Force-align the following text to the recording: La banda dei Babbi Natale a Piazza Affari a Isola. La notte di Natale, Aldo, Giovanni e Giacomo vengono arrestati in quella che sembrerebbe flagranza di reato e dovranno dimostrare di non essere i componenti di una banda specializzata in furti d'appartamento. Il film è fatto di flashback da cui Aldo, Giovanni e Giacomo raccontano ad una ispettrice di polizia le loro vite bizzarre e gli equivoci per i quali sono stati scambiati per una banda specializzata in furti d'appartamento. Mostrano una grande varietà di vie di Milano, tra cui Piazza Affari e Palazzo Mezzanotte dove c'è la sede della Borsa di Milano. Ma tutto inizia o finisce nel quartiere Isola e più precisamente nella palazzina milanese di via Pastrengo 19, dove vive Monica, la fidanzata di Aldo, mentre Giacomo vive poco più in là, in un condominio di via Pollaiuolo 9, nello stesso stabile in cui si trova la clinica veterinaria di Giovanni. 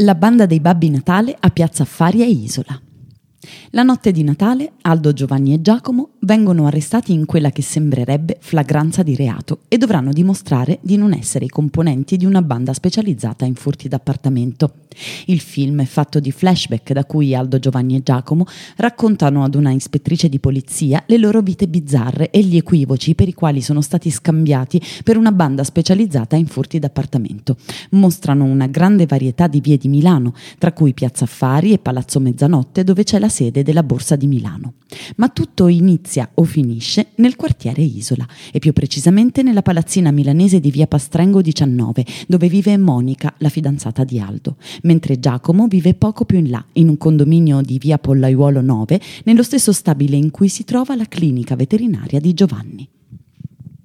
La 0.00 0.14
banda 0.14 0.46
dei 0.46 0.60
Babbi 0.60 0.90
Natale 0.90 1.36
a 1.40 1.50
Piazza 1.50 1.82
Affari 1.82 2.22
a 2.22 2.26
Isola. 2.26 2.87
La 3.70 3.84
notte 3.84 4.10
di 4.10 4.24
Natale, 4.24 4.72
Aldo, 4.82 5.12
Giovanni 5.12 5.54
e 5.54 5.62
Giacomo 5.62 6.14
vengono 6.20 6.66
arrestati 6.66 7.12
in 7.12 7.24
quella 7.24 7.50
che 7.50 7.62
sembrerebbe 7.62 8.38
flagranza 8.40 9.04
di 9.04 9.14
reato 9.14 9.60
e 9.68 9.78
dovranno 9.78 10.12
dimostrare 10.12 10.80
di 10.82 10.96
non 10.96 11.12
essere 11.12 11.44
i 11.44 11.48
componenti 11.48 12.16
di 12.16 12.24
una 12.24 12.42
banda 12.42 12.72
specializzata 12.72 13.44
in 13.44 13.54
furti 13.54 13.86
d'appartamento. 13.86 14.72
Il 15.26 15.38
film 15.38 15.80
è 15.80 15.84
fatto 15.84 16.18
di 16.18 16.32
flashback 16.32 16.92
da 16.92 17.04
cui 17.04 17.32
Aldo, 17.32 17.60
Giovanni 17.60 17.94
e 17.94 18.02
Giacomo 18.02 18.46
raccontano 18.76 19.44
ad 19.44 19.54
una 19.54 19.70
ispettrice 19.70 20.28
di 20.28 20.40
polizia 20.40 21.04
le 21.06 21.18
loro 21.18 21.40
vite 21.40 21.68
bizzarre 21.68 22.30
e 22.30 22.42
gli 22.42 22.56
equivoci 22.56 23.14
per 23.14 23.28
i 23.28 23.34
quali 23.34 23.60
sono 23.60 23.80
stati 23.80 24.10
scambiati 24.10 24.82
per 25.04 25.16
una 25.16 25.30
banda 25.30 25.62
specializzata 25.62 26.34
in 26.34 26.46
furti 26.46 26.80
d'appartamento. 26.80 27.56
Mostrano 27.90 28.44
una 28.44 28.66
grande 28.66 29.06
varietà 29.06 29.46
di 29.46 29.60
vie 29.60 29.76
di 29.76 29.86
Milano, 29.86 30.34
tra 30.58 30.72
cui 30.72 30.94
Piazza 30.94 31.24
Affari 31.24 31.72
e 31.72 31.78
Palazzo 31.78 32.18
Mezzanotte 32.18 32.82
dove 32.82 33.04
c'è 33.04 33.20
la 33.20 33.27
sede 33.28 33.62
della 33.62 33.82
Borsa 33.82 34.16
di 34.16 34.26
Milano. 34.26 34.74
Ma 35.16 35.28
tutto 35.28 35.68
inizia 35.68 36.30
o 36.34 36.44
finisce 36.44 37.08
nel 37.16 37.36
quartiere 37.36 37.82
Isola 37.82 38.26
e 38.52 38.58
più 38.58 38.72
precisamente 38.72 39.42
nella 39.42 39.62
palazzina 39.62 40.10
milanese 40.10 40.60
di 40.60 40.70
via 40.70 40.86
Pastrengo 40.86 41.40
19, 41.40 42.04
dove 42.26 42.48
vive 42.48 42.76
Monica, 42.78 43.34
la 43.38 43.48
fidanzata 43.48 44.04
di 44.04 44.18
Aldo, 44.18 44.56
mentre 44.82 45.18
Giacomo 45.18 45.66
vive 45.66 45.94
poco 45.94 46.24
più 46.24 46.38
in 46.38 46.50
là, 46.50 46.64
in 46.72 46.88
un 46.88 46.96
condominio 46.96 47.60
di 47.60 47.78
via 47.78 47.98
Pollaiuolo 47.98 48.60
9, 48.60 49.00
nello 49.24 49.42
stesso 49.42 49.72
stabile 49.72 50.16
in 50.16 50.30
cui 50.30 50.48
si 50.48 50.64
trova 50.64 50.96
la 50.96 51.06
clinica 51.06 51.56
veterinaria 51.56 52.20
di 52.20 52.34
Giovanni. 52.34 52.88